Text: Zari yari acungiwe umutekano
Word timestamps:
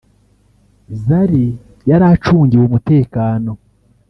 Zari 1.03 1.45
yari 1.89 2.05
acungiwe 2.13 2.63
umutekano 2.65 3.51